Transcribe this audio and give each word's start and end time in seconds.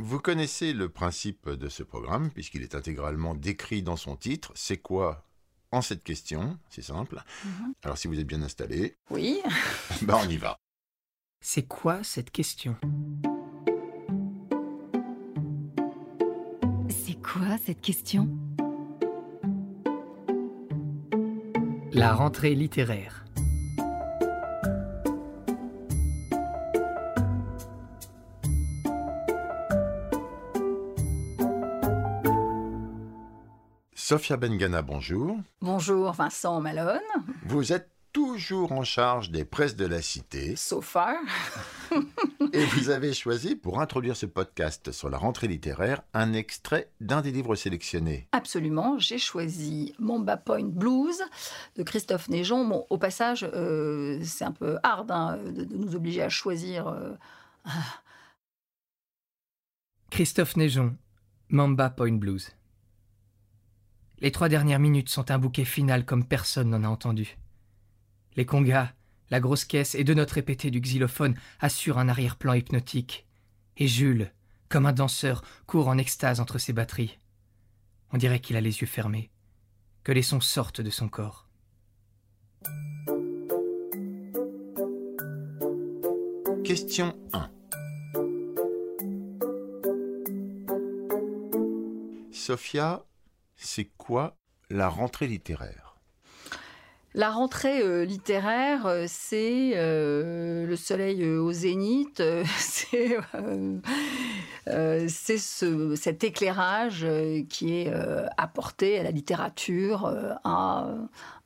Vous 0.00 0.20
connaissez 0.20 0.72
le 0.72 0.88
principe 0.88 1.50
de 1.50 1.68
ce 1.68 1.82
programme, 1.82 2.30
puisqu'il 2.30 2.62
est 2.62 2.74
intégralement 2.74 3.34
décrit 3.34 3.82
dans 3.82 3.96
son 3.96 4.16
titre. 4.16 4.52
C'est 4.54 4.76
quoi 4.78 5.24
en 5.72 5.82
cette 5.82 6.04
question? 6.04 6.58
C'est 6.70 6.82
simple. 6.82 7.22
Mhm. 7.44 7.74
Alors 7.82 7.98
si 7.98 8.06
vous 8.08 8.18
êtes 8.18 8.26
bien 8.26 8.42
installé, 8.42 8.96
Oui. 9.10 9.40
ben 10.02 10.16
on 10.24 10.28
y 10.28 10.36
va. 10.36 10.56
C'est 11.40 11.66
quoi 11.66 12.02
cette 12.04 12.30
question? 12.30 12.76
C'est 16.88 17.20
quoi 17.20 17.58
cette 17.64 17.80
question? 17.80 18.28
La 21.92 22.14
rentrée 22.14 22.54
littéraire. 22.54 23.24
Sophia 34.08 34.38
Bengana, 34.38 34.80
bonjour. 34.80 35.36
Bonjour 35.60 36.12
Vincent 36.12 36.62
Malone. 36.62 37.02
Vous 37.44 37.74
êtes 37.74 37.90
toujours 38.14 38.72
en 38.72 38.82
charge 38.82 39.30
des 39.30 39.44
presses 39.44 39.76
de 39.76 39.84
la 39.84 40.00
cité 40.00 40.56
So 40.56 40.80
far. 40.80 41.14
et 42.54 42.64
vous 42.64 42.88
avez 42.88 43.12
choisi 43.12 43.54
pour 43.54 43.82
introduire 43.82 44.16
ce 44.16 44.24
podcast 44.24 44.92
sur 44.92 45.10
la 45.10 45.18
rentrée 45.18 45.46
littéraire 45.46 46.00
un 46.14 46.32
extrait 46.32 46.90
d'un 47.02 47.20
des 47.20 47.32
livres 47.32 47.54
sélectionnés. 47.54 48.26
Absolument, 48.32 48.98
j'ai 48.98 49.18
choisi 49.18 49.94
Mamba 49.98 50.38
Point 50.38 50.70
Blues 50.70 51.20
de 51.76 51.82
Christophe 51.82 52.30
Néjon. 52.30 52.66
Bon, 52.66 52.86
au 52.88 52.96
passage, 52.96 53.46
euh, 53.52 54.18
c'est 54.24 54.46
un 54.46 54.52
peu 54.52 54.78
hard 54.84 55.10
hein, 55.10 55.36
de, 55.44 55.64
de 55.64 55.76
nous 55.76 55.94
obliger 55.94 56.22
à 56.22 56.30
choisir. 56.30 56.88
euh, 56.88 57.12
Christophe 60.10 60.56
Néjon, 60.56 60.96
Mamba 61.50 61.90
Point 61.90 62.16
Blues. 62.16 62.54
Les 64.20 64.32
trois 64.32 64.48
dernières 64.48 64.80
minutes 64.80 65.08
sont 65.08 65.30
un 65.30 65.38
bouquet 65.38 65.64
final 65.64 66.04
comme 66.04 66.24
personne 66.24 66.70
n'en 66.70 66.82
a 66.82 66.88
entendu. 66.88 67.38
Les 68.36 68.46
congas, 68.46 68.92
la 69.30 69.40
grosse 69.40 69.64
caisse 69.64 69.94
et 69.94 70.04
deux 70.04 70.14
notes 70.14 70.32
répétées 70.32 70.70
du 70.70 70.80
xylophone 70.80 71.36
assurent 71.60 71.98
un 71.98 72.08
arrière-plan 72.08 72.54
hypnotique. 72.54 73.26
Et 73.76 73.86
Jules, 73.86 74.32
comme 74.68 74.86
un 74.86 74.92
danseur, 74.92 75.42
court 75.66 75.88
en 75.88 75.98
extase 75.98 76.40
entre 76.40 76.58
ses 76.58 76.72
batteries. 76.72 77.18
On 78.12 78.16
dirait 78.16 78.40
qu'il 78.40 78.56
a 78.56 78.60
les 78.60 78.80
yeux 78.80 78.86
fermés, 78.86 79.30
que 80.02 80.12
les 80.12 80.22
sons 80.22 80.40
sortent 80.40 80.80
de 80.80 80.90
son 80.90 81.08
corps. 81.08 81.46
Question 86.64 87.16
1. 87.32 87.50
Sophia, 92.32 93.04
c'est 93.58 93.90
quoi 93.96 94.36
la 94.70 94.88
rentrée 94.88 95.26
littéraire? 95.26 95.88
La 97.14 97.30
rentrée 97.30 97.80
euh, 97.82 98.04
littéraire, 98.04 98.86
euh, 98.86 99.06
c'est 99.08 99.72
euh, 99.74 100.66
le 100.66 100.76
soleil 100.76 101.24
au 101.24 101.50
zénith, 101.52 102.22
c'est 102.58 103.16
c'est 105.08 105.38
ce, 105.38 105.96
cet 105.96 106.22
éclairage 106.22 107.06
qui 107.48 107.74
est 107.74 107.92
apporté 108.36 108.98
à 108.98 109.02
la 109.02 109.10
littérature 109.10 110.06
à 110.44 110.86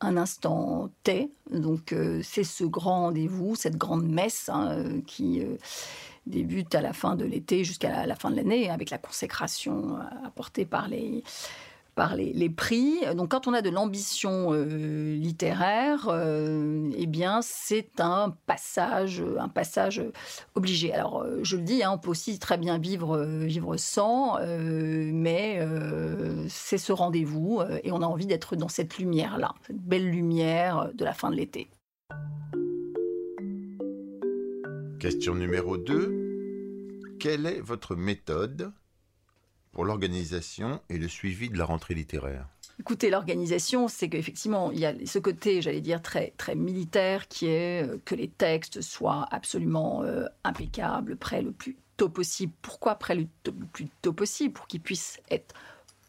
un 0.00 0.16
instant 0.16 0.90
T. 1.04 1.30
Donc 1.52 1.94
c'est 2.22 2.42
ce 2.42 2.64
grand 2.64 3.02
rendez-vous, 3.02 3.54
cette 3.54 3.76
grande 3.76 4.08
messe 4.08 4.50
hein, 4.52 4.84
qui 5.06 5.42
débute 6.26 6.74
à 6.74 6.80
la 6.80 6.92
fin 6.92 7.14
de 7.14 7.24
l'été 7.24 7.62
jusqu'à 7.62 8.04
la, 8.04 8.16
fin 8.16 8.32
de 8.32 8.36
l'année 8.36 8.68
avec 8.68 8.90
la 8.90 8.98
consécration 8.98 9.98
apportée 10.24 10.64
par 10.64 10.88
les 10.88 11.22
par 11.94 12.16
les, 12.16 12.48
prix. 12.48 13.00
Donc, 13.14 13.30
quand 13.30 13.46
on 13.46 13.52
a 13.52 13.62
de 13.62 13.70
l'ambition 13.70 14.52
euh, 14.52 15.14
littéraire, 15.14 16.08
euh, 16.08 16.90
eh 16.96 17.06
bien, 17.06 17.40
c'est 17.42 18.00
un 18.00 18.34
passage, 18.46 19.22
obligé. 20.54 20.92
Alors, 20.92 21.22
euh, 21.22 21.40
je 21.42 21.56
le 21.56 21.62
dis, 21.62 21.82
hein, 21.82 21.92
on 21.94 21.98
peut 21.98 22.10
aussi 22.10 22.38
très 22.38 22.58
bien 22.58 22.78
vivre, 22.78 23.22
vivre 23.22 23.76
sans, 23.76 24.38
mais 24.42 25.60
c'est 26.48 26.78
ce 26.78 26.92
rendez-vous 26.92 27.60
et 27.82 27.92
on 27.92 28.02
a 28.02 28.06
envie 28.06 28.26
d'être 28.26 28.56
dans 28.56 28.68
cette 28.68 28.98
lumière-là, 28.98 29.54
cette 29.66 29.80
belle 29.80 30.08
lumière 30.08 30.90
de 30.94 31.04
la 31.04 31.12
fin 31.12 31.30
de 31.30 31.36
l'été. 31.36 31.68
Question 34.98 35.34
numéro 35.34 35.76
2. 35.76 37.16
Quelle 37.18 37.46
est 37.46 37.60
votre 37.60 37.94
méthode 37.94 38.72
pour 39.72 39.84
l'organisation 39.84 40.80
et 40.88 40.98
le 40.98 41.08
suivi 41.08 41.48
de 41.48 41.58
la 41.58 41.64
rentrée 41.64 41.94
littéraire 41.94 42.46
Écoutez, 42.78 43.10
l'organisation, 43.10 43.86
c'est 43.86 44.08
qu'effectivement, 44.08 44.70
il 44.72 44.80
y 44.80 44.86
a 44.86 44.94
ce 45.04 45.18
côté, 45.18 45.62
j'allais 45.62 45.80
dire, 45.80 46.00
très, 46.02 46.32
très 46.36 46.54
militaire 46.54 47.28
qui 47.28 47.46
est 47.46 47.86
euh, 47.86 48.00
que 48.04 48.14
les 48.14 48.28
textes 48.28 48.80
soient 48.80 49.26
absolument 49.30 50.02
euh, 50.02 50.26
impeccables, 50.42 51.16
prêts 51.16 51.42
le 51.42 51.52
plus 51.52 51.76
tôt 51.96 52.08
possible. 52.08 52.52
Pourquoi 52.62 52.96
prêts 52.96 53.14
le, 53.14 53.26
plus 53.72 53.88
tôt 54.00 54.12
possible? 54.12 54.54
Pour 54.54 54.66
qu'ils 54.66 54.80
puissent 54.80 55.20
être 55.30 55.54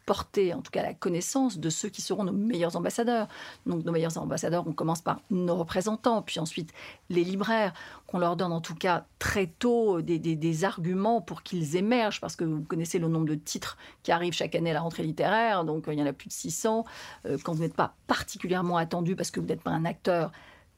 portés, 0.06 0.52
en 0.54 0.60
tout 0.62 0.70
cas, 0.70 0.82
la 0.82 0.94
connaissance 0.94 1.58
de 1.58 1.70
ceux 1.70 1.88
qui 1.88 2.02
seront 2.02 2.24
nos 2.24 2.32
meilleurs 2.32 2.76
ambassadeurs. 2.76 3.28
Donc, 3.66 3.84
nos 3.84 3.92
meilleurs 3.92 4.18
ambassadeurs, 4.18 4.64
on 4.66 4.72
commence 4.72 5.00
par 5.00 5.20
nos 5.30 5.56
représentants, 5.56 6.22
puis 6.22 6.40
ensuite 6.40 6.72
les 7.10 7.24
libraires, 7.24 7.72
qu'on 8.06 8.18
leur 8.18 8.36
donne 8.36 8.52
en 8.52 8.60
tout 8.60 8.74
cas 8.74 9.06
très 9.18 9.46
tôt 9.46 10.02
des, 10.02 10.18
des- 10.18 10.64
arguments 10.64 11.20
pour 11.20 11.42
qu'ils 11.42 11.76
émergent, 11.76 12.20
parce 12.20 12.36
que 12.36 12.44
vous 12.44 12.62
connaissez 12.62 12.98
le 12.98 13.08
nombre 13.08 13.26
de 13.26 13.34
titres 13.34 13.76
qui 14.02 14.12
arrivent 14.12 14.32
chaque 14.34 14.54
année 14.54 14.70
à 14.70 14.74
la 14.74 14.80
rentrée 14.80 15.02
littéraire, 15.02 15.64
donc 15.64 15.88
euh, 15.88 15.92
il 15.94 15.98
y 15.98 16.02
en 16.02 16.06
a 16.06 16.12
plus 16.12 16.28
de 16.28 16.32
600. 16.32 16.84
Euh, 17.26 17.38
quand 17.42 17.52
vous 17.52 17.62
n'êtes 17.62 17.74
pas 17.74 17.94
particulièrement 18.06 18.76
attendu 18.76 19.16
parce 19.16 19.30
que 19.30 19.40
vous 19.40 19.46
n'êtes 19.46 19.62
pas 19.62 19.70
un 19.72 19.84
acteur 19.84 20.30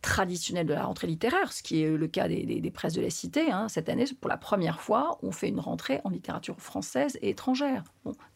traditionnel 0.02 0.66
de 0.66 0.74
la 0.74 0.84
rentrée 0.84 1.06
littéraire, 1.08 1.52
ce 1.52 1.62
qui 1.62 1.82
est 1.82 1.90
le 1.96 2.06
cas 2.06 2.28
des, 2.28 2.44
des- 2.44 2.70
presses 2.70 2.92
de 2.94 3.00
la 3.00 3.10
cité. 3.10 3.50
hein. 3.50 3.68
Cette 3.68 3.88
année, 3.88 4.04
pour 4.20 4.28
la 4.28 4.36
première 4.36 4.80
fois, 4.80 5.18
on 5.22 5.32
fait 5.32 5.48
une 5.48 5.58
rentrée 5.60 6.00
en 6.04 6.10
littérature 6.10 6.56
française 6.60 7.18
et 7.22 7.30
étrangère. 7.30 7.82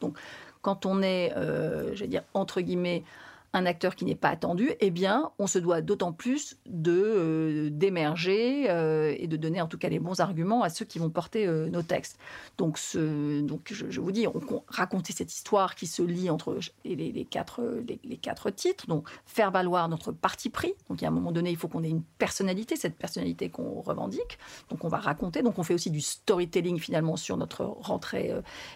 Donc, 0.00 0.16
quand 0.62 0.87
on 0.87 1.03
est, 1.03 1.32
euh, 1.37 1.94
j'allais 1.94 2.09
dire, 2.10 2.25
entre 2.34 2.60
guillemets, 2.60 3.03
un 3.52 3.66
acteur 3.66 3.96
qui 3.96 4.04
n'est 4.04 4.14
pas 4.14 4.28
attendu, 4.28 4.70
eh 4.78 4.90
bien, 4.90 5.32
on 5.38 5.46
se 5.46 5.58
doit 5.58 5.80
d'autant 5.80 6.12
plus 6.12 6.56
de 6.66 6.92
euh, 6.92 7.70
d'émerger 7.70 8.70
euh, 8.70 9.14
et 9.18 9.26
de 9.26 9.36
donner 9.36 9.60
en 9.60 9.66
tout 9.66 9.78
cas 9.78 9.88
les 9.88 9.98
bons 9.98 10.20
arguments 10.20 10.62
à 10.62 10.68
ceux 10.68 10.84
qui 10.84 11.00
vont 11.00 11.10
porter 11.10 11.46
euh, 11.46 11.68
nos 11.68 11.82
textes. 11.82 12.18
Donc, 12.58 12.78
ce, 12.78 13.40
donc 13.40 13.72
je, 13.72 14.00
vous 14.00 14.12
dis, 14.12 14.28
on, 14.28 14.40
on 14.50 14.62
raconter 14.68 15.12
cette 15.12 15.32
histoire 15.32 15.74
qui 15.74 15.88
se 15.88 16.02
lie 16.02 16.30
entre 16.30 16.58
les, 16.84 17.26
quatre, 17.28 17.60
les, 18.04 18.16
quatre 18.16 18.50
titres, 18.50 18.86
donc 18.86 19.08
faire 19.26 19.50
valoir 19.50 19.88
notre 19.88 20.12
parti 20.12 20.48
pris. 20.48 20.74
Donc, 20.88 21.02
a 21.02 21.08
un 21.08 21.10
moment 21.10 21.32
donné, 21.32 21.50
il 21.50 21.56
faut 21.56 21.68
qu'on 21.68 21.82
ait 21.82 21.90
une 21.90 22.02
personnalité, 22.18 22.76
cette 22.76 22.96
personnalité 22.96 23.48
qu'on 23.48 23.80
revendique. 23.80 24.38
Donc, 24.68 24.84
on 24.84 24.88
va 24.88 24.98
raconter. 24.98 25.42
Donc, 25.42 25.58
on 25.58 25.64
fait 25.64 25.74
aussi 25.74 25.90
du 25.90 26.00
storytelling 26.00 26.78
finalement 26.78 27.16
sur 27.16 27.36
notre 27.36 27.64
rentrée 27.64 28.32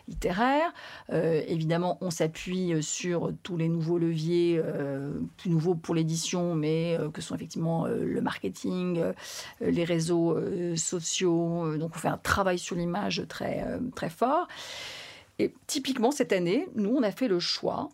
littéraire. 0.08 0.72
Évidemment, 1.12 1.98
on 2.00 2.10
s'appuie 2.10 2.82
sur 2.82 3.32
tous 3.42 3.56
les 3.56 3.68
nouveaux 3.68 3.98
leviers, 3.98 4.62
euh, 4.64 5.12
plus 5.36 5.50
nouveaux 5.50 5.74
pour 5.74 5.94
l'édition, 5.94 6.54
mais 6.54 6.96
euh, 6.98 7.10
que 7.10 7.20
sont 7.20 7.34
effectivement 7.34 7.86
euh, 7.86 8.04
le 8.04 8.20
marketing, 8.20 9.02
les 9.60 9.84
réseaux 9.84 10.38
sociaux. 10.76 11.76
Donc, 11.76 11.92
on 11.94 11.98
fait 11.98 12.08
un 12.08 12.18
travail 12.18 12.58
sur 12.58 12.76
l'image 12.76 13.24
très, 13.28 13.64
très 13.94 14.10
fort. 14.10 14.48
Et 15.38 15.52
typiquement, 15.66 16.10
cette 16.10 16.32
année, 16.32 16.68
nous, 16.74 16.94
on 16.96 17.02
a 17.02 17.10
fait 17.10 17.28
le 17.28 17.40
choix, 17.40 17.88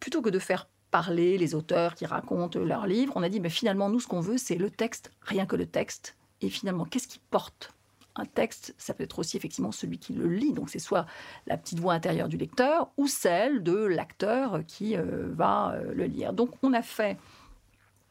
plutôt 0.00 0.22
que 0.22 0.30
de 0.30 0.38
faire 0.38 0.68
parler 0.90 1.38
les 1.38 1.54
auteurs 1.54 1.94
qui 1.94 2.06
racontent 2.06 2.58
leurs 2.58 2.86
livres, 2.86 3.12
on 3.16 3.22
a 3.22 3.28
dit, 3.28 3.40
mais 3.40 3.50
finalement, 3.50 3.88
nous, 3.88 4.00
ce 4.00 4.06
qu'on 4.06 4.20
veut, 4.20 4.38
c'est 4.38 4.56
le 4.56 4.70
texte, 4.70 5.10
rien 5.20 5.46
que 5.46 5.56
le 5.56 5.66
texte. 5.66 6.16
Et 6.40 6.48
finalement, 6.48 6.84
qu'est-ce 6.84 7.08
qui 7.08 7.20
porte 7.30 7.72
un 8.16 8.24
texte, 8.24 8.74
ça 8.78 8.94
peut 8.94 9.02
être 9.02 9.18
aussi 9.18 9.36
effectivement 9.36 9.72
celui 9.72 9.98
qui 9.98 10.12
le 10.12 10.28
lit, 10.28 10.52
donc 10.52 10.70
c'est 10.70 10.78
soit 10.78 11.04
la 11.46 11.56
petite 11.56 11.80
voix 11.80 11.94
intérieure 11.94 12.28
du 12.28 12.36
lecteur 12.36 12.92
ou 12.96 13.08
celle 13.08 13.62
de 13.62 13.74
l'acteur 13.74 14.60
qui 14.66 14.96
euh, 14.96 15.30
va 15.32 15.72
euh, 15.72 15.92
le 15.92 16.04
lire. 16.04 16.32
Donc 16.32 16.50
on 16.62 16.72
a 16.72 16.82
fait, 16.82 17.18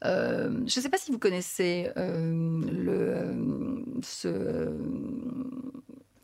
euh, 0.03 0.49
je 0.49 0.63
ne 0.63 0.81
sais 0.81 0.89
pas 0.89 0.97
si 0.97 1.11
vous 1.11 1.19
connaissez 1.19 1.89
le, 1.95 3.33
ce, 4.01 4.77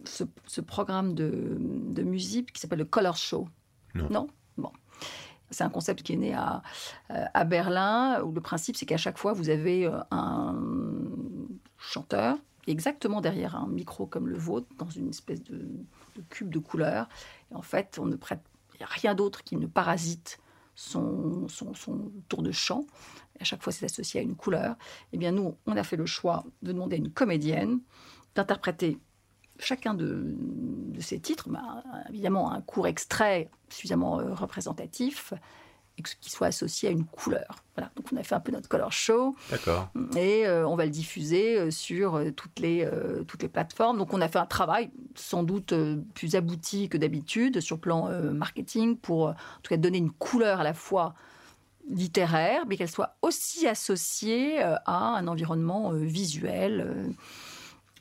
ce, 0.04 0.24
ce 0.46 0.62
programme 0.62 1.14
de, 1.14 1.58
de 1.60 2.04
musique 2.04 2.52
qui 2.52 2.60
s'appelle 2.60 2.80
le 2.80 2.86
Color 2.86 3.16
Show. 3.16 3.48
Non. 3.96 4.28
Bon. 4.58 4.72
C'est 5.52 5.64
un 5.64 5.70
concept 5.70 6.04
qui 6.04 6.14
est 6.14 6.18
né 6.18 6.34
à, 6.34 6.62
à 7.10 7.44
Berlin, 7.44 8.22
où 8.24 8.32
le 8.32 8.42
principe, 8.42 8.76
c'est 8.76 8.86
qu'à 8.86 8.98
chaque 8.98 9.18
fois, 9.18 9.34
vous 9.34 9.50
avez 9.50 9.90
un 10.12 10.62
chanteur 11.78 12.38
exactement 12.68 13.22
derrière 13.22 13.56
un 13.56 13.68
micro 13.68 14.06
comme 14.06 14.28
le 14.28 14.38
vôtre, 14.38 14.68
dans 14.78 14.90
une 14.90 15.10
espèce 15.10 15.44
de, 15.44 15.68
cube 16.30 16.50
de 16.50 16.60
couleurs. 16.60 17.08
Et 17.52 17.56
en 17.56 17.62
fait, 17.62 17.98
on 18.00 18.06
ne 18.06 18.16
prête 18.16 18.42
a 18.82 18.86
rien 18.86 19.14
d'autre 19.14 19.44
qui 19.44 19.58
ne 19.58 19.68
parasite 19.68 20.40
son, 20.74 21.50
son, 21.50 21.74
son 21.74 22.14
tour 22.30 22.42
de 22.42 22.52
chant. 22.52 22.86
À 23.42 23.44
chaque 23.44 23.62
fois, 23.62 23.74
c'est 23.74 23.84
associé 23.84 24.22
à 24.22 24.24
une 24.24 24.38
couleur. 24.38 24.78
Eh 25.12 25.18
bien, 25.18 25.34
nous, 25.34 25.58
on 25.66 25.76
a 25.76 25.84
fait 25.84 25.98
le 25.98 26.06
choix 26.06 26.46
de 26.62 26.72
demander 26.72 26.96
à 26.96 27.00
une 27.00 27.12
comédienne 27.12 27.82
d'interpréter 28.36 28.98
chacun 29.60 29.94
de, 29.94 30.34
de 30.38 31.00
de 31.00 31.04
ces 31.04 31.20
titres, 31.20 31.50
bah, 31.50 31.82
évidemment 32.10 32.52
un 32.52 32.62
court 32.62 32.86
extrait 32.86 33.50
suffisamment 33.70 34.20
euh, 34.20 34.34
représentatif 34.34 35.34
et 36.00 36.04
qui 36.20 36.30
soit 36.30 36.48
associé 36.48 36.90
à 36.90 36.92
une 36.92 37.06
couleur. 37.06 37.64
Voilà, 37.76 37.92
donc 37.96 38.08
on 38.12 38.18
a 38.18 38.24
fait 38.24 38.36
un 38.36 38.40
peu 38.40 38.52
notre 38.52 38.68
color 38.68 38.92
show. 38.92 39.36
D'accord. 39.50 39.90
Et 40.18 40.46
euh, 40.48 40.68
on 40.68 40.76
va 40.76 40.86
le 40.86 40.92
diffuser 40.92 41.58
euh, 41.58 41.72
sur 41.72 42.16
euh, 42.16 42.32
toutes 42.32 42.60
les, 42.60 42.84
euh, 42.84 43.24
toutes 43.24 43.42
les 43.42 43.50
plateformes. 43.50 43.98
Donc 43.98 44.14
on 44.14 44.22
a 44.22 44.28
fait 44.28 44.40
un 44.40 44.46
travail 44.46 44.92
sans 45.16 45.44
doute 45.44 45.74
plus 46.14 46.36
abouti 46.36 46.90
que 46.90 46.98
d'habitude 46.98 47.60
sur 47.62 47.78
le 47.78 47.82
plan 47.82 48.08
euh, 48.10 48.32
marketing 48.32 48.98
pour 48.98 49.28
en 49.28 49.36
tout 49.64 49.70
cas 49.70 49.78
donner 49.78 49.98
une 49.98 50.12
couleur 50.12 50.60
à 50.60 50.64
la 50.64 50.74
fois 50.74 51.14
littéraire, 51.90 52.66
mais 52.68 52.78
qu'elle 52.78 52.90
soit 52.90 53.16
aussi 53.22 53.68
associée 53.68 54.62
à 54.62 55.16
un 55.18 55.28
environnement 55.28 55.92
visuel. 55.92 57.16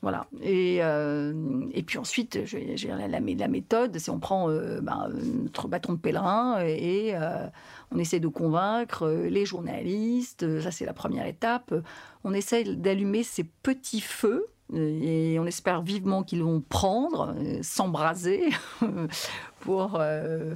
Voilà. 0.01 0.27
Et, 0.43 0.79
euh, 0.81 1.65
et 1.73 1.83
puis 1.83 1.99
ensuite, 1.99 2.45
je, 2.45 2.59
je- 2.77 2.89
la, 2.89 3.09
la, 3.09 3.49
méthode, 3.49 3.99
c'est 3.99 4.11
on 4.11 4.21
prend 4.21 4.49
euh, 4.49 4.81
ben, 4.81 5.09
notre 5.43 5.67
bâton 5.67 5.95
de 5.95 5.99
pèlerin 5.99 6.61
et 6.65 7.17
euh, 7.17 7.47
on 7.91 7.99
essaie 7.99 8.21
de 8.21 8.29
convaincre 8.29 9.09
les 9.09 9.45
journalistes. 9.45 10.61
Ça, 10.61 10.71
c'est 10.71 10.85
la 10.85 10.93
première 10.93 11.27
étape. 11.27 11.75
On 12.23 12.33
essaie 12.33 12.63
d'allumer 12.65 13.25
ces 13.25 13.45
petits 13.45 14.01
feux. 14.01 14.47
Et 14.75 15.39
on 15.41 15.47
espère 15.47 15.81
vivement 15.81 16.23
qu'ils 16.23 16.43
vont 16.43 16.61
prendre, 16.61 17.35
s'embraser, 17.63 18.51
pour 19.61 19.99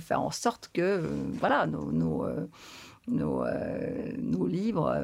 faire 0.01 0.21
en 0.21 0.31
sorte 0.31 0.69
que 0.75 1.03
voilà, 1.41 1.67
nos, 1.67 1.91
nos, 1.91 2.27
nos, 3.09 4.47
livres, 4.47 4.95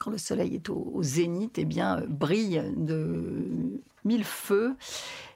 quand 0.00 0.10
le 0.10 0.18
soleil 0.18 0.56
est 0.56 0.68
au, 0.70 0.90
au 0.94 1.02
zénith, 1.02 1.58
eh 1.58 1.64
bien, 1.64 2.00
euh, 2.00 2.06
brillent 2.08 2.72
de 2.74 3.82
mille 4.04 4.24
feux 4.24 4.74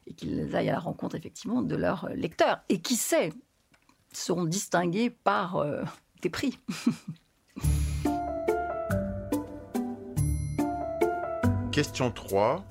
et 0.07 0.15
qu'ils 0.15 0.57
aillent 0.57 0.71
à 0.71 0.73
la 0.73 0.81
rencontre 0.81 1.15
effectivement 1.17 1.61
de 1.63 1.77
leurs 1.77 2.09
lecteurs. 2.15 2.63
Et 2.71 2.81
qui 2.81 2.97
sait, 2.97 3.33
seront 4.13 4.45
distingués 4.45 5.11
par 5.11 5.57
euh, 5.57 5.83
des 6.23 6.31
prix. 6.31 6.59
Question 11.71 12.11
3. 12.11 12.65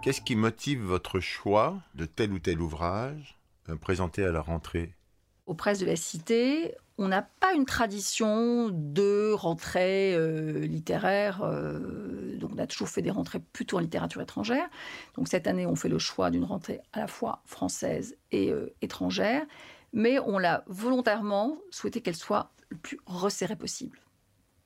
Qu'est-ce 0.00 0.22
qui 0.22 0.36
motive 0.36 0.80
votre 0.80 1.20
choix 1.20 1.76
de 1.94 2.06
tel 2.06 2.32
ou 2.32 2.38
tel 2.38 2.62
ouvrage 2.62 3.38
euh, 3.68 3.76
présenté 3.76 4.24
à 4.24 4.32
la 4.32 4.40
rentrée? 4.40 4.94
Aux 5.46 5.54
presses 5.54 5.80
de 5.80 5.86
la 5.86 5.96
Cité, 5.96 6.74
on 6.98 7.08
n'a 7.08 7.22
une 7.54 7.66
tradition 7.66 8.68
de 8.70 9.32
rentrée 9.32 10.14
euh, 10.14 10.60
littéraire. 10.60 11.42
euh, 11.42 12.36
donc, 12.38 12.50
on 12.54 12.58
a 12.58 12.66
toujours 12.66 12.88
fait 12.88 13.02
des 13.02 13.10
rentrées 13.10 13.38
plutôt 13.38 13.76
en 13.76 13.80
littérature 13.80 14.20
étrangère. 14.20 14.68
Donc, 15.16 15.28
cette 15.28 15.46
année, 15.46 15.66
on 15.66 15.76
fait 15.76 15.88
le 15.88 15.98
choix 15.98 16.30
d'une 16.30 16.44
rentrée 16.44 16.80
à 16.92 17.00
la 17.00 17.06
fois 17.06 17.42
française 17.44 18.16
et 18.30 18.50
euh, 18.50 18.74
étrangère. 18.82 19.44
Mais 19.92 20.18
on 20.18 20.38
l'a 20.38 20.64
volontairement 20.66 21.58
souhaité 21.70 22.00
qu'elle 22.00 22.16
soit 22.16 22.50
le 22.70 22.76
plus 22.76 22.98
resserrée 23.06 23.56
possible. 23.56 24.00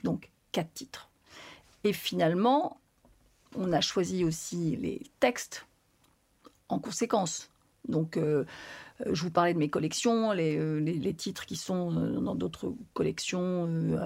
Donc, 0.04 0.30
quatre 0.52 0.72
titres. 0.72 1.10
Et 1.84 1.92
finalement, 1.92 2.80
on 3.56 3.72
a 3.72 3.80
choisi 3.80 4.24
aussi 4.24 4.76
les 4.76 5.02
textes 5.20 5.66
en 6.68 6.78
conséquence. 6.78 7.50
Donc, 7.88 8.16
euh, 8.16 8.44
je 9.04 9.22
vous 9.22 9.30
parlais 9.30 9.52
de 9.54 9.58
mes 9.58 9.68
collections, 9.68 10.32
les, 10.32 10.56
euh, 10.56 10.78
les- 10.78 10.94
les 10.94 11.14
titres 11.14 11.44
qui 11.46 11.56
sont 11.56 11.92
euh, 11.96 12.20
dans 12.20 12.34
d'autres 12.34 12.72
collections. 12.94 13.66
euh, 13.68 13.98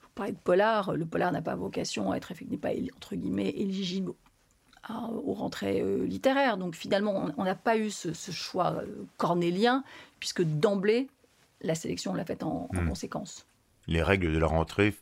je 0.00 0.04
vous 0.06 0.12
parlais 0.14 0.32
de 0.32 0.38
polar. 0.38 0.94
Le 0.94 1.06
polar 1.06 1.30
n'a 1.32 1.42
pas 1.42 1.54
vocation 1.54 2.10
à 2.12 2.16
être, 2.16 2.32
n'est 2.50 2.56
pas 2.56 2.70
entre 2.96 3.14
guillemets 3.14 3.50
éligible 3.50 4.12
à- 4.84 5.08
aux 5.10 5.32
rentrées 5.34 5.80
euh, 5.80 6.04
littéraires. 6.04 6.56
Donc 6.56 6.74
finalement, 6.74 7.30
on- 7.36 7.44
n'a 7.44 7.54
pas 7.54 7.76
eu 7.78 7.90
ce, 7.90 8.12
ce 8.12 8.30
choix 8.32 8.72
euh, 8.82 9.04
cornélien, 9.16 9.84
puisque 10.18 10.42
d'emblée, 10.42 11.08
la 11.60 11.74
sélection, 11.76 12.10
on 12.10 12.14
l'a 12.14 12.24
faite 12.24 12.42
en, 12.42 12.68
en 12.74 12.82
Hmm. 12.82 12.88
conséquence. 12.88 13.46
Les 13.86 14.02
règles 14.02 14.32
de 14.32 14.38
la 14.38 14.48
rentrée 14.48 14.94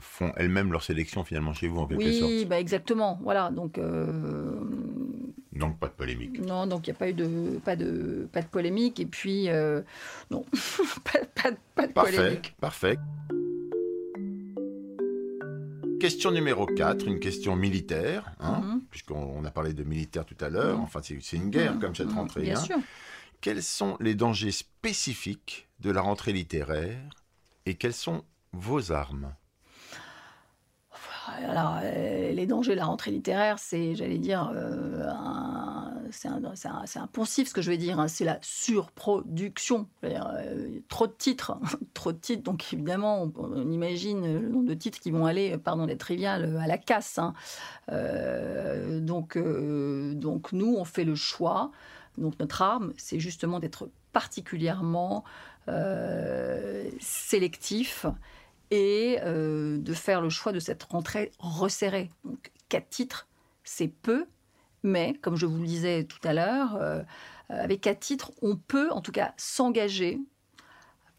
font 0.00 0.32
elles-mêmes 0.36 0.72
leur 0.72 0.82
sélection 0.82 1.22
finalement 1.22 1.52
chez 1.52 1.68
vous 1.68 1.78
en 1.78 1.86
quelque 1.86 2.10
sorte. 2.12 2.30
Oui, 2.32 2.44
bah 2.46 2.58
exactement. 2.58 3.20
Voilà. 3.22 3.50
Donc 3.50 3.78
euh, 3.78 4.60
Donc 5.54 5.78
pas 5.78 5.86
de 5.88 5.92
polémique. 5.92 6.40
non, 6.40 6.66
donc 6.66 6.86
il 6.86 6.90
n'y 6.90 6.96
a 6.96 6.98
pas 6.98 7.08
eu 7.10 7.12
de 7.14 7.58
pas 7.64 7.76
de 7.76 8.28
pas 8.32 8.42
de 8.42 8.46
polémique. 8.48 8.98
Et 9.00 9.06
puis 9.06 9.48
euh, 9.48 9.82
non, 10.30 10.44
pas, 11.04 11.20
pas- 11.50 11.56
pas 11.74 11.86
de 11.86 11.92
Parfait, 11.92 12.16
polémique. 12.16 12.54
parfait. 12.60 12.96
Question 16.00 16.32
numéro 16.32 16.66
4, 16.66 17.06
une 17.06 17.18
question 17.18 17.56
militaire, 17.56 18.34
hein, 18.38 18.60
Mhm. 18.62 18.80
puisqu'on 18.90 19.14
on 19.38 19.44
a 19.44 19.50
parlé 19.50 19.72
de 19.72 19.84
militaire 19.84 20.26
tout 20.26 20.36
à 20.40 20.50
l'heure, 20.50 20.76
Mhm. 20.78 20.84
enfin 20.84 21.00
c'est 21.02 21.18
c'est 21.22 21.36
une 21.36 21.50
guerre 21.50 21.74
Mhm, 21.74 21.80
comme 21.80 21.94
cette 21.94 22.08
mhm, 22.08 22.14
rentrée. 22.18 22.42
Bien 22.42 22.58
hein. 22.58 22.62
sûr. 22.62 22.76
Quels 23.40 23.62
sont 23.62 23.96
les 24.00 24.14
dangers 24.14 24.50
spécifiques 24.52 25.68
de 25.80 25.90
la 25.90 26.00
rentrée 26.02 26.32
littéraire 26.32 27.08
et 27.66 27.74
quelles 27.74 27.94
sont 27.94 28.24
vos 28.52 28.92
armes? 28.92 29.34
Alors, 31.42 31.78
euh, 31.82 32.32
les 32.32 32.46
dangers 32.46 32.72
de 32.72 32.78
la 32.78 32.84
rentrée 32.84 33.10
littéraire, 33.10 33.58
c'est, 33.58 33.94
j'allais 33.94 34.18
dire, 34.18 34.52
euh, 34.54 35.06
c'est 36.10 36.28
un, 36.28 37.06
poncif, 37.06 37.48
ce 37.48 37.54
que 37.54 37.62
je 37.62 37.70
vais 37.70 37.76
dire. 37.76 37.98
hein, 37.98 38.08
c'est 38.08 38.24
la 38.24 38.38
surproduction. 38.42 39.88
Euh, 40.04 40.80
trop 40.88 41.06
de 41.06 41.12
titres, 41.12 41.58
trop 41.94 42.12
de 42.12 42.18
titres. 42.18 42.42
Donc, 42.42 42.72
évidemment, 42.72 43.30
on, 43.36 43.70
imagine 43.70 44.40
le 44.40 44.48
nombre 44.48 44.68
de 44.68 44.74
titres 44.74 45.00
qui 45.00 45.10
vont 45.10 45.26
aller, 45.26 45.56
pardon 45.58 45.86
d'être 45.86 46.00
trivial, 46.00 46.58
à 46.62 46.66
la 46.66 46.78
casse. 46.78 47.18
hein. 47.18 47.34
Donc, 49.00 49.38
donc, 49.38 50.52
nous, 50.52 50.76
on 50.76 50.84
fait 50.84 51.04
le 51.04 51.14
choix. 51.14 51.70
Donc, 52.18 52.38
notre 52.38 52.62
arme, 52.62 52.92
c'est 52.96 53.18
justement 53.18 53.58
d'être 53.58 53.88
particulièrement 54.12 55.24
sélectif 57.00 58.06
et 58.74 59.20
euh, 59.22 59.78
de 59.78 59.92
faire 59.92 60.20
le 60.20 60.30
choix 60.30 60.50
de 60.50 60.58
cette 60.58 60.82
rentrée 60.82 61.30
resserrée. 61.38 62.10
Donc, 62.24 62.50
quatre 62.68 62.88
titres, 62.88 63.28
c'est 63.62 63.86
peu, 63.86 64.26
mais 64.82 65.14
comme 65.22 65.36
je 65.36 65.46
vous 65.46 65.58
le 65.58 65.66
disais 65.66 66.02
tout 66.02 66.18
à 66.24 66.32
l'heure, 66.32 66.74
euh, 66.74 67.02
avec 67.48 67.82
quatre 67.82 68.00
titres, 68.00 68.32
on 68.42 68.56
peut 68.56 68.90
en 68.90 69.00
tout 69.00 69.12
cas 69.12 69.32
s'engager, 69.36 70.18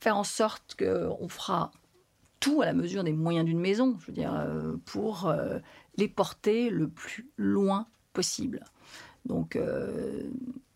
faire 0.01 0.17
en 0.17 0.25
sorte 0.25 0.75
qu'on 0.77 1.29
fera 1.29 1.71
tout 2.41 2.61
à 2.61 2.65
la 2.65 2.73
mesure 2.73 3.05
des 3.05 3.13
moyens 3.13 3.45
d'une 3.45 3.61
maison, 3.61 3.95
je 4.01 4.07
veux 4.07 4.13
dire, 4.13 4.33
euh, 4.35 4.73
pour 4.83 5.33
les 5.95 6.09
porter 6.09 6.69
le 6.69 6.89
plus 6.89 7.29
loin 7.37 7.87
possible. 8.11 8.65
Donc 9.25 9.57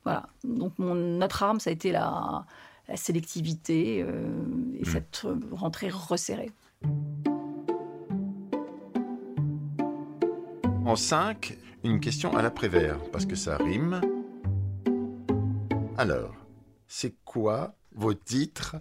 voilà. 0.05 0.29
Donc 0.45 0.79
mon, 0.79 0.95
notre 0.95 1.43
arme, 1.43 1.59
ça 1.59 1.71
a 1.71 1.73
été 1.73 1.91
la, 1.91 2.45
la 2.89 2.97
sélectivité 2.97 4.03
euh, 4.03 4.31
et 4.79 4.85
cette 4.85 5.25
rentrée 5.51 5.89
resserrée. 5.89 6.51
En 10.85 10.95
5, 10.95 11.55
une 11.83 11.99
question 11.99 12.35
à 12.35 12.41
l'après-vert, 12.41 12.97
parce 13.11 13.25
que 13.25 13.35
ça 13.35 13.57
rime. 13.57 14.01
Alors, 15.97 16.33
c'est 16.87 17.15
quoi 17.23 17.75
vos 17.93 18.13
titres 18.13 18.75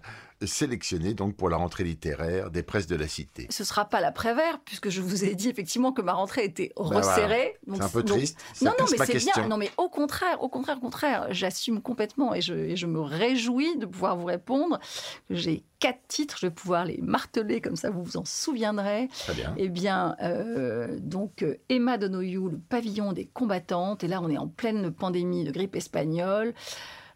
sélectionnés 0.45 1.15
donc 1.15 1.35
pour 1.35 1.49
la 1.49 1.57
rentrée 1.57 1.83
littéraire 1.83 2.51
des 2.51 2.63
presses 2.63 2.87
de 2.87 2.95
la 2.95 3.09
Cité 3.09 3.49
Ce 3.51 3.65
sera 3.65 3.87
pas 3.87 4.01
l'après-vert, 4.01 4.61
puisque 4.65 4.89
je 4.89 5.01
vous 5.01 5.25
ai 5.25 5.35
dit 5.35 5.49
effectivement 5.49 5.93
que 5.93 6.01
ma 6.01 6.13
rentrée 6.13 6.45
était 6.45 6.73
voilà. 6.77 6.99
resserrée. 7.01 7.57
C'est 7.75 7.83
un 7.83 7.89
peu 7.89 8.03
donc- 8.05 8.19
triste. 8.19 8.39
Ça 8.55 8.67
Non, 8.67 8.73
non, 8.79 8.85
mais 8.91 8.99
ma 8.99 9.07
c'est 9.07 9.17
bien. 9.19 9.49
Non, 9.49 9.57
mais 9.57 9.71
au 9.79 9.89
contraire, 9.89 10.41
au 10.43 10.49
contraire, 10.49 10.77
au 10.77 10.81
contraire, 10.81 11.27
j'assume 11.31 11.81
complètement 11.81 12.35
et 12.35 12.41
je, 12.41 12.55
et 12.55 12.77
je 12.77 12.87
me 12.87 13.01
réjouis 13.01 13.77
de 13.79 13.87
pouvoir 13.87 14.17
vous 14.17 14.27
répondre. 14.27 14.79
J'ai 15.29 15.65
quatre 15.81 16.07
titres, 16.07 16.37
je 16.39 16.47
vais 16.47 16.53
pouvoir 16.53 16.85
les 16.85 17.01
marteler 17.03 17.61
comme 17.61 17.77
ça, 17.77 17.91
vous 17.91 18.05
vous 18.05 18.17
en 18.17 18.25
souviendrez. 18.25 19.09
Très 19.09 19.35
bien. 19.35 19.55
Eh 19.57 19.69
bien, 19.69 20.15
euh, 20.23 20.99
donc 21.01 21.43
euh, 21.43 21.57
Emma 21.69 21.99
Donoghue, 21.99 22.51
le 22.51 22.59
pavillon 22.59 23.13
des 23.13 23.27
combattantes. 23.27 24.05
Et 24.05 24.09
là, 24.09 24.21
on 24.23 24.29
est 24.31 24.39
en 24.39 24.47
pleine 24.49 24.93
pandémie 24.93 25.43
de 25.45 25.51
grippe 25.51 25.75
espagnole. 25.75 26.55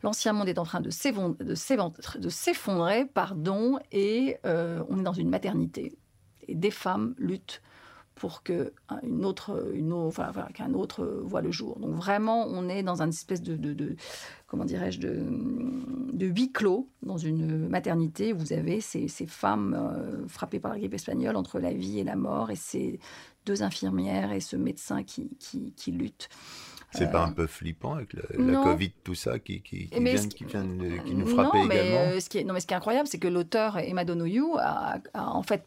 L'ancien 0.03 0.33
monde 0.33 0.49
est 0.49 0.59
en 0.59 0.65
train 0.65 0.81
de 0.81 0.91
s'effondrer, 0.91 3.05
pardon, 3.07 3.79
et 3.93 4.37
euh, 4.47 4.83
on 4.89 4.99
est 4.99 5.03
dans 5.05 5.13
une 5.13 5.29
maternité. 5.31 5.97
Et 6.49 6.55
des 6.55 6.71
femmes 6.73 7.15
luttent 7.19 7.63
pour 8.15 8.43
que 8.43 8.73
un- 8.89 9.01
une 9.03 9.25
autre, 9.25 9.71
une 9.75 9.93
autre- 9.93 10.53
qu'un 10.53 10.75
autre 10.75 11.05
voit 11.25 11.41
le 11.41 11.51
jour. 11.51 11.79
Donc 11.79 11.95
vraiment, 11.95 12.47
on 12.47 12.69
est 12.69 12.83
dans 12.83 13.01
une 13.01 13.09
espèce 13.09 13.43
de, 13.43 13.57
de- 13.57 13.73
de- 13.73 13.97
comment 14.47 14.65
dirais-je, 14.65 15.01
de, 15.01 15.25
de 16.13 16.27
huis 16.27 16.53
clos 16.53 16.89
dans 17.03 17.17
une 17.17 17.69
maternité. 17.69 18.33
où 18.33 18.39
Vous 18.39 18.53
avez 18.53 18.81
ces, 18.81 19.09
ces 19.09 19.27
femmes 19.27 19.75
euh, 19.75 20.27
frappées 20.29 20.61
par 20.61 20.73
la 20.73 20.79
grippe 20.79 20.95
espagnole 20.95 21.37
entre 21.37 21.59
la 21.59 21.73
vie 21.73 22.01
et 22.01 22.05
la 22.05 22.17
mort, 22.17 22.51
et 22.51 22.57
ces 22.57 23.01
deux 23.47 23.63
infirmières 23.63 24.33
et 24.33 24.41
ce 24.41 24.57
médecin 24.57 25.03
qui, 25.05 25.31
qui, 25.39 25.73
qui 25.73 25.93
luttent. 25.93 26.29
C'est 26.93 27.11
pas 27.11 27.25
un 27.25 27.33
peu 27.33 27.47
flippant 27.47 27.95
avec 27.95 28.13
la 28.13 28.23
non. 28.39 28.63
Covid, 28.65 28.93
tout 29.03 29.15
ça, 29.15 29.39
qui, 29.39 29.63
qui, 29.63 29.89
qui, 29.89 30.01
Mais 30.01 30.15
vient, 30.15 30.29
qui 30.29 30.45
vient 30.45 30.65
de- 30.65 31.03
qui 31.05 31.15
Non, 31.15 31.21
nous 31.21 31.27
frappait 31.27 31.65
mais, 31.65 31.75
également 31.77 32.01
euh, 32.13 32.21
ce 32.21 32.29
qui 32.29 32.39
est, 32.39 32.45
non, 32.45 32.53
mais 32.55 32.61
ce 32.61 32.67
qui 32.67 32.75
est 32.75 32.77
incroyable, 32.77 33.09
c'est 33.09 33.19
que 33.19 33.29
l'auteur 33.29 33.79
Emma 33.79 34.05
Donoghue 34.05 34.59
a, 34.59 34.99
a 35.15 35.31
en 35.31 35.43
fait 35.43 35.65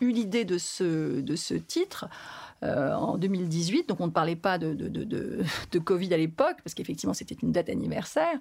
eu 0.00 0.10
l'idée 0.10 0.44
de 0.44 0.58
ce, 0.58 1.20
de 1.20 1.36
ce 1.36 1.54
titre 1.54 2.08
en 2.62 3.18
2018. 3.18 3.90
Donc 3.90 4.00
on 4.00 4.06
ne 4.06 4.10
parlait 4.12 4.36
pas 4.36 4.56
de, 4.56 4.72
de, 4.72 5.04
de 5.70 5.78
Covid 5.78 6.14
à 6.14 6.16
l'époque, 6.16 6.56
parce 6.64 6.72
qu'effectivement 6.72 7.12
c'était 7.12 7.34
une 7.42 7.52
date 7.52 7.68
anniversaire 7.68 8.38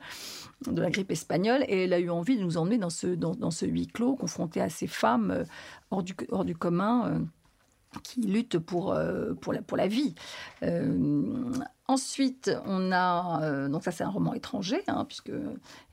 de 0.65 0.81
la 0.81 0.89
grippe 0.89 1.11
espagnole. 1.11 1.65
Et 1.67 1.83
elle 1.83 1.93
a 1.93 1.99
eu 1.99 2.09
envie 2.09 2.37
de 2.37 2.41
nous 2.43 2.55
emmener 2.57 2.77
dans 2.77 2.89
ce, 2.89 3.07
dans, 3.07 3.35
dans 3.35 3.51
ce 3.51 3.65
huis 3.65 3.87
clos, 3.87 4.15
confronté 4.15 4.61
à 4.61 4.69
ces 4.69 4.87
femmes 4.87 5.43
hors, 5.91 6.03
du, 6.03 6.13
hors 6.29 6.45
du 6.45 6.55
commun 6.55 7.21
qui 8.01 8.21
luttent 8.21 8.59
pour, 8.59 8.97
pour, 9.41 9.51
la, 9.53 9.61
pour 9.61 9.75
la 9.77 9.87
vie. 9.87 10.15
Ensuite, 11.89 12.49
on 12.65 12.93
a, 12.93 13.41
euh, 13.43 13.67
donc 13.67 13.83
ça 13.83 13.91
c'est 13.91 14.05
un 14.05 14.09
roman 14.09 14.33
étranger, 14.33 14.81
hein, 14.87 15.03
puisque 15.05 15.33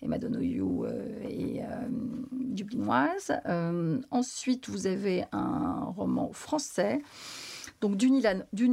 Emma 0.01 0.19
Donoghue 0.19 0.63
euh, 0.85 1.21
est 1.29 1.63
euh, 1.63 1.89
dublinoise. 2.33 3.33
ensuite, 4.13 4.69
vous 4.69 4.87
avez 4.87 5.25
un 5.33 5.85
roman 5.97 6.33
français, 6.33 7.03
donc 7.81 7.97
D'une 7.97 8.15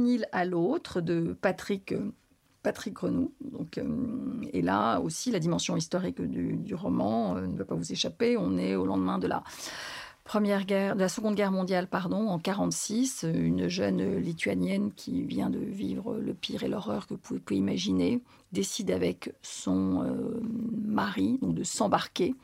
île 0.06 0.26
à, 0.30 0.44
l'autre, 0.44 1.00
de 1.00 1.36
Patrick, 1.40 1.92
Patrick. 2.62 2.98
Donc, 3.40 3.80
et 4.52 4.62
là 4.62 5.00
aussi, 5.00 5.32
la 5.32 5.40
dimension 5.40 5.76
historique 5.76 6.20
du, 6.20 6.56
du 6.56 6.74
roman 6.74 7.34
ne 7.34 7.56
va 7.56 7.64
pas 7.64 7.74
vous 7.74 7.90
échapper. 7.90 8.36
On 8.36 8.58
est 8.58 8.76
au 8.76 8.84
lendemain 8.84 9.18
de 9.18 9.26
la 9.26 9.42
de 10.34 10.98
la 10.98 11.08
Seconde 11.08 11.36
Guerre 11.36 11.52
mondiale, 11.52 11.86
pardon, 11.86 12.28
en 12.28 12.38
46, 12.38 13.24
une 13.34 13.68
jeune 13.68 14.18
lituanienne 14.18 14.92
qui 14.94 15.24
vient 15.24 15.48
de 15.48 15.58
vivre 15.58 16.16
le 16.16 16.34
pire 16.34 16.62
et 16.62 16.68
l'horreur 16.68 17.06
que 17.06 17.14
vous 17.14 17.40
pouvez, 17.40 17.56
imaginer, 17.56 18.20
décide 18.52 18.90
avec 18.90 19.32
son 19.40 20.02
euh, 20.04 20.40
mari 20.86 21.38
de 21.40 21.64
s'embarquer 21.64 22.34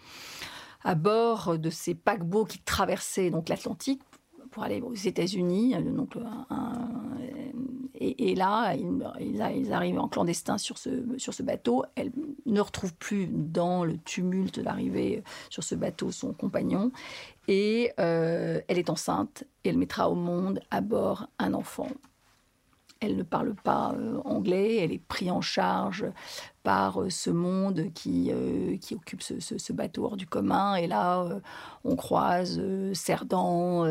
à 0.83 0.95
bord 0.95 1.59
de 1.59 1.71
ces 1.71 1.95
paquebots 1.95 2.47
qui 2.47 2.59
traversaient 2.59 3.31
l'Atlantique 3.51 4.01
pour 4.55 4.63
aller 4.63 4.81
aux 4.81 4.95
États-Unis. 4.95 5.75
Donc, 5.83 6.15
et, 7.97 8.37
là, 8.37 8.75
ils, 8.75 9.73
arrivent 9.73 9.99
en 9.99 10.07
clandestin 10.07 10.59
sur 10.59 10.79
ce, 10.79 10.91
sur 11.19 11.35
ce 11.35 11.43
bateau. 11.43 11.85
Elle 11.97 12.13
ne 12.47 12.61
retrouve 12.61 12.95
plus 12.95 13.27
dans 13.27 13.85
le 13.85 13.99
tumulte 13.99 14.61
d'arriver 14.61 15.25
sur 15.51 15.65
ce 15.65 15.75
bateau 15.75 16.13
son 16.13 16.33
compagnon. 16.33 16.93
Et 17.49 17.91
euh, 17.99 18.61
elle 18.69 18.79
est 18.79 18.91
enceinte 18.91 19.45
elle 19.65 19.79
mettra 19.79 20.11
au 20.11 20.15
monde 20.15 20.61
à 20.71 20.81
bord 20.81 21.29
un 21.39 21.55
enfant. 21.55 21.89
Elle 23.01 23.17
ne 23.17 23.23
parle 23.23 23.55
pas 23.55 23.95
euh, 23.99 24.21
anglais, 24.25 24.77
elle 24.77 24.93
est 24.93 25.03
prise 25.03 25.31
en 25.31 25.41
charge 25.41 26.05
par 26.65 27.01
euh, 27.01 27.11
ce 27.11 27.31
monde 27.31 27.93
qui, 27.95 28.33
qui 28.81 28.95
occupe 28.97 29.23
ce, 29.23 29.73
bateau 29.73 30.07
hors 30.07 30.17
du 30.17 30.27
commun. 30.27 30.75
Et 30.75 30.89
là, 30.89 31.25
on 31.85 31.95
croise 31.95 32.61
Cerdan. 32.93 33.85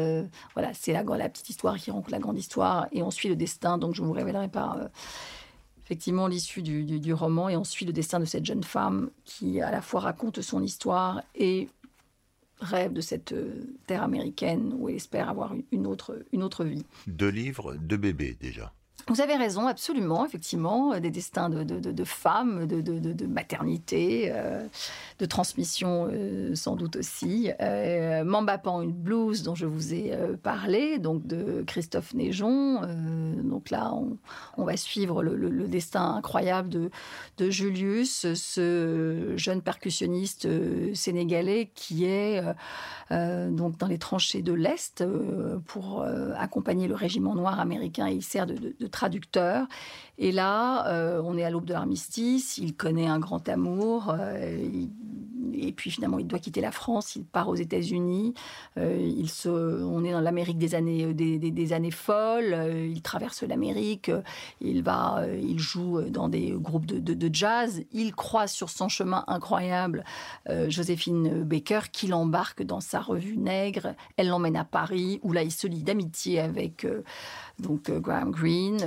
voilà, 0.54 0.74
c'est 0.74 0.92
la, 0.92 1.04
la 1.04 1.30
petite 1.30 1.50
histoire 1.50 1.78
qui 1.78 1.92
rencontre 1.92 2.12
la 2.12 2.20
grande 2.20 2.38
histoire. 2.38 2.88
Et 2.92 3.02
on 3.02 3.12
suit 3.12 3.30
le 3.30 3.38
destin. 3.38 3.78
Donc, 3.78 3.96
je 3.96 4.02
ne 4.02 4.08
vous 4.08 4.14
révélerai 4.14 4.50
pas 4.50 4.90
effectivement 5.86 6.28
l'issue 6.28 6.62
du, 6.62 6.84
du, 6.84 7.14
roman. 7.14 7.48
Et 7.48 7.56
on 7.56 7.64
suit 7.64 7.86
le 7.86 7.94
destin 7.94 8.20
de 8.20 8.26
cette 8.26 8.46
jeune 8.46 8.64
femme 8.64 9.10
qui, 9.24 9.62
à 9.62 9.72
la 9.72 9.82
fois, 9.82 10.02
raconte 10.02 10.42
son 10.42 10.62
histoire 10.62 11.22
et 11.36 11.70
rêve 12.60 12.94
de 12.94 13.02
cette 13.02 13.36
terre 13.88 14.04
américaine 14.04 14.74
où 14.78 14.90
elle 14.90 14.96
espère 14.96 15.30
avoir 15.30 15.54
une 15.72 15.86
autre, 15.86 16.24
une 16.32 16.44
autre 16.44 16.64
vie. 16.66 16.86
Deux 17.08 17.30
livres, 17.30 17.76
deux 17.76 17.98
bébés 17.98 18.36
déjà. 18.40 18.74
Vous 19.08 19.20
avez 19.20 19.36
raison, 19.36 19.68
absolument, 19.68 20.26
effectivement, 20.26 20.98
des 21.00 21.12
destins 21.12 21.50
de, 21.50 22.04
femmes, 22.04 22.68
de, 22.68 23.26
maternité, 23.26 24.32
euh, 24.34 24.66
de 25.20 25.26
transmission 25.26 26.10
euh, 26.12 26.56
sans 26.56 26.76
doute 26.76 26.98
aussi. 26.98 27.50
Euh, 27.62 28.24
une 28.24 28.92
blues 28.92 29.44
dont 29.44 29.56
je 29.56 29.66
vous 29.66 29.94
ai 29.94 30.14
euh, 30.14 30.36
parlé, 30.36 31.00
donc 31.00 31.26
de 31.26 31.64
Christophe 31.68 32.14
Néjon. 32.14 32.82
donc 33.44 33.70
là, 33.70 33.94
on, 34.58 34.64
va 34.64 34.78
suivre 34.78 35.24
le, 35.24 35.68
destin 35.68 36.16
incroyable 36.16 36.70
de, 36.70 37.50
Julius, 37.50 38.34
ce 38.34 39.34
jeune 39.36 39.62
percussionniste 39.62 40.48
sénégalais 40.94 41.72
qui 41.76 42.06
est 42.06 42.42
dans 43.10 43.88
les 43.88 43.98
tranchées 43.98 44.42
de 44.42 44.54
l'Est 44.54 45.04
pour 45.66 46.06
accompagner 46.38 46.88
le 46.88 46.96
régiment 46.96 47.36
noir 47.36 47.60
américain. 47.60 48.08
Il 48.08 48.24
sert 48.24 48.46
de 48.48 48.88
traducteur. 48.94 49.68
Et 50.18 50.32
là, 50.32 50.88
euh, 50.88 51.22
on 51.26 51.38
est 51.38 51.44
à 51.44 51.50
l'aube 51.50 51.66
de 51.66 51.74
l'armistice, 51.74 52.58
il 52.58 52.76
connaît 52.76 53.08
un 53.08 53.20
grand 53.20 53.50
amour, 53.50 54.16
euh, 54.18 54.64
et 55.54 55.72
puis 55.72 55.92
finalement 55.92 56.20
il 56.20 56.28
doit 56.28 56.40
quitter 56.40 56.62
la 56.62 56.72
France, 56.72 57.16
il 57.16 57.26
part 57.26 57.50
aux 57.50 57.56
États-Unis, 57.56 58.34
euh, 58.78 58.98
il 59.00 59.30
se, 59.30 59.50
on 59.50 60.04
est 60.04 60.12
dans 60.12 60.22
l'Amérique 60.22 60.58
des 60.58 60.76
années, 60.76 61.14
des, 61.14 61.74
années 61.74 61.92
folles, 61.92 62.88
il 62.90 63.02
traverse 63.02 63.44
l'Amérique, 63.44 64.12
il 64.62 64.84
va, 64.84 65.26
il 65.42 65.60
joue 65.60 66.02
dans 66.02 66.30
des 66.30 66.52
groupes 66.52 66.86
de, 66.86 67.30
jazz, 67.34 67.84
il 67.92 68.14
croise 68.14 68.52
sur 68.52 68.70
son 68.70 68.90
chemin 68.90 69.24
incroyable 69.28 70.04
Joséphine 70.68 71.44
Baker 71.44 71.82
qui 71.92 72.08
l'embarque 72.08 72.64
dans 72.64 72.80
sa 72.80 73.00
revue 73.00 73.38
Nègre, 73.38 73.96
elle 74.18 74.28
l'emmène 74.28 74.56
à 74.56 74.66
Paris 74.66 75.20
où 75.24 75.32
là 75.32 75.42
il 75.44 75.52
se 75.52 75.68
lie 75.68 75.84
d'amitié 75.84 76.40
avec 76.40 76.86
donc 77.60 77.90
Graham 77.90 78.32
Greene, 78.32 78.80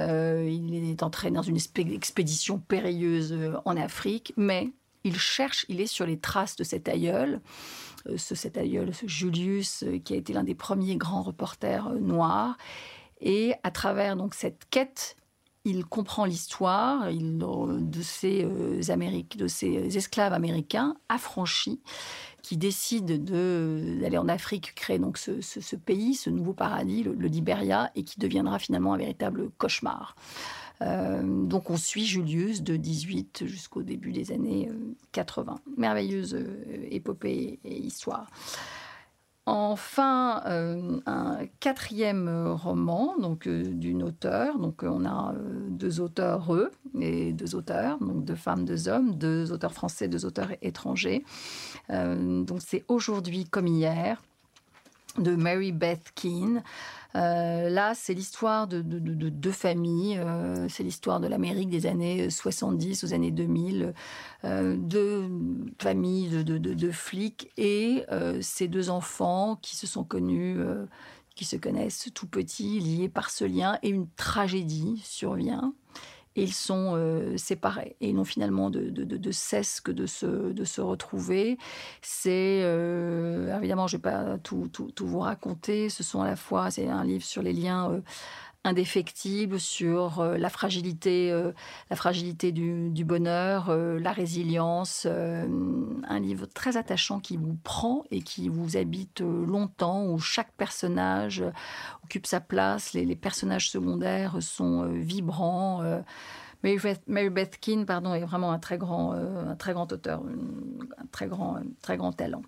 il 0.49 0.91
est 0.91 1.03
en 1.03 1.11
dans 1.31 1.43
une 1.43 1.57
expédition 1.57 2.59
périlleuse 2.59 3.33
euh, 3.33 3.55
en 3.65 3.77
Afrique, 3.77 4.33
mais 4.37 4.71
il 5.07 5.19
cherche, 5.19 5.65
il 5.69 5.81
est 5.81 5.87
sur 5.87 6.05
les 6.05 6.19
traces 6.19 6.57
de 6.57 6.65
cet 6.65 6.89
aïeul, 6.89 7.41
euh, 8.09 8.19
ce, 8.19 8.35
cet 8.35 8.59
aïeul, 8.59 8.93
ce 8.93 9.07
Julius, 9.07 9.85
euh, 9.85 9.99
qui 9.99 10.15
a 10.15 10.17
été 10.17 10.33
l'un 10.33 10.43
des 10.43 10.57
premiers 10.57 10.97
grands 10.97 11.23
reporters 11.23 11.91
noirs. 11.95 12.57
Et 13.21 13.55
à 13.63 13.71
travers 13.71 14.17
donc 14.17 14.35
cette 14.35 14.69
quête, 14.69 15.17
il 15.65 15.85
comprend 15.85 16.27
l'histoire 16.27 17.11
de 17.13 18.03
ces 18.03 18.45
de 18.45 19.49
ces 19.49 19.97
esclaves 19.97 20.33
américains 20.33 20.97
affranchis 21.09 21.81
qui 22.43 22.57
décident 22.57 23.17
d'aller 23.17 24.19
en 24.19 24.29
Afrique 24.29 24.77
créer 24.77 25.01
donc 25.01 25.19
ce, 25.19 25.77
pays, 25.77 26.15
ce 26.15 26.31
nouveau 26.31 26.53
paradis, 26.53 27.03
le, 27.03 27.15
le 27.15 27.27
Liberia, 27.27 27.91
et 27.97 28.05
qui 28.05 28.21
deviendra 28.21 28.61
finalement 28.61 28.95
un 28.95 28.99
véritable 28.99 29.51
cauchemar. 29.59 30.15
Euh, 30.83 31.23
donc 31.23 31.71
on 31.71 31.77
suit 31.77 32.07
Julius 32.07 32.63
de 32.63 32.77
18 32.77 33.45
jusqu'au 33.47 33.83
début 33.83 34.13
des 34.13 34.33
années 34.33 34.71
80. 35.13 35.53
Euh, 35.55 35.71
Merveilleuse 35.77 36.35
euh, 36.35 36.87
épopée 36.91 37.59
et 37.65 37.77
histoire. 37.77 38.29
Enfin, 39.49 40.43
un 41.07 41.39
quatrième 41.61 42.29
roman 42.49 43.17
donc 43.17 43.47
d'une 43.47 44.03
auteure. 44.03 44.59
Donc 44.59 44.83
on 44.83 45.05
a 45.05 45.37
deux 45.69 46.01
auteurs 46.01 46.53
eux 46.53 46.73
et 47.01 47.33
deux 47.33 47.55
auteurs, 47.55 47.97
donc 48.01 48.25
deux 48.25 48.35
femmes, 48.35 48.65
deux 48.65 48.89
hommes, 48.89 49.15
deux 49.15 49.53
auteurs 49.53 49.73
français, 49.73 50.09
deux 50.09 50.27
auteurs 50.27 50.51
étrangers. 50.63 51.25
donc 51.89 52.59
c'est 52.59 52.85
aujourd'hui 52.89 53.45
comme 53.45 53.69
hier 53.69 54.21
de 55.19 55.37
Mary 55.37 55.71
Beth 55.71 56.11
Keane. 56.17 56.63
Euh, 57.17 57.71
là, 57.71 57.95
c'est 57.95 58.15
l'histoire 58.15 58.67
de 58.67 58.83
deux 58.83 59.53
familles. 59.53 60.19
Euh, 60.19 60.69
c'est 60.69 60.83
l'histoire 60.83 61.21
de 61.21 61.29
l'Amérique 61.29 61.71
des 61.71 61.87
années 61.87 62.29
70 62.29 63.05
aux 63.05 63.15
années 63.15 63.31
2000, 63.31 63.95
euh, 64.45 64.77
deux 64.77 65.29
familles 65.81 66.45
de, 66.45 66.91
flics 66.91 67.51
et 67.57 68.05
ces 68.41 68.69
deux 68.69 68.91
enfants 68.91 69.59
qui 69.63 69.77
se 69.77 69.87
sont 69.87 70.05
connus, 70.05 70.59
qui 71.35 71.45
se 71.45 71.57
connaissent 71.57 72.11
tout 72.15 72.27
petits, 72.27 72.81
liés 72.81 73.09
par 73.09 73.31
ce 73.31 73.45
lien, 73.45 73.79
et 73.83 73.89
une 73.89 74.09
tragédie 74.17 75.01
survient 75.05 75.75
ils 76.37 76.53
sont 76.53 76.93
euh, 76.95 77.37
séparés 77.37 77.97
et 78.01 78.13
n'ont 78.13 78.25
finalement 78.25 78.71
de, 78.71 79.33
cesse 79.33 79.81
que 79.81 79.91
de 79.91 80.07
se, 80.07 80.81
retrouver. 80.81 81.59
C'est 82.03 82.61
euh, 82.63 83.57
évidemment, 83.57 83.87
je 83.87 83.97
ne 83.97 83.99
vais 83.99 84.03
pas 84.03 84.39
tout, 84.39 84.69
tout, 84.73 84.91
tout, 84.95 85.07
vous 85.07 85.21
raconter. 85.21 85.89
Ce 85.89 86.03
sont 86.03 86.21
à 86.21 86.27
la 86.27 86.37
fois, 86.37 86.71
c'est 86.71 86.89
un 86.89 87.05
livre 87.05 87.25
sur 87.25 87.43
les 87.43 87.53
liens 87.53 87.91
euh, 87.91 88.01
indéfectible 88.67 89.61
sur 89.61 90.21
euh, 90.21 90.37
la 90.37 90.51
fragilité, 90.51 91.31
euh, 91.31 91.53
la 91.89 91.97
fragilité 91.97 92.51
du, 92.51 93.05
bonheur, 93.05 93.71
euh, 93.71 93.99
la 94.01 94.13
résilience. 94.13 95.07
un 95.07 96.21
livre 96.21 96.47
très 96.47 96.77
attachant 96.77 97.21
qui 97.21 97.37
vous 97.37 97.57
prend 97.63 98.05
et 98.11 98.23
qui 98.23 98.49
vous 98.49 98.77
habite 98.77 99.21
longtemps, 99.21 100.07
où 100.07 100.19
chaque 100.19 100.53
personnage 100.53 101.45
occupe 102.05 102.27
sa 102.27 102.41
place, 102.41 102.93
les, 102.93 103.17
personnages 103.17 103.71
secondaires 103.71 104.37
sont 104.41 104.87
vibrants. 104.87 105.83
Mary 106.63 107.31
Beth 107.31 107.59
Keane, 107.61 107.87
pardon, 107.87 108.15
est 108.15 108.21
vraiment 108.21 108.53
un 108.53 108.59
très 108.59 108.79
grand, 108.79 109.13
un 109.13 109.55
très 109.57 109.73
grand 109.73 109.91
auteur, 109.93 110.23
un 110.99 111.07
très 111.13 111.29
grand, 111.29 111.59
très 111.83 111.97
grand 111.97 112.13
talent. 112.13 112.43